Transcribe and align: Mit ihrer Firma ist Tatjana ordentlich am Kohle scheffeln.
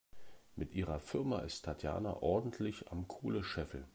Mit 0.55 0.73
ihrer 0.73 0.97
Firma 0.99 1.41
ist 1.41 1.65
Tatjana 1.65 2.23
ordentlich 2.23 2.91
am 2.91 3.07
Kohle 3.07 3.43
scheffeln. 3.43 3.85